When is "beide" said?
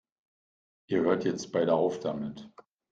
1.51-1.75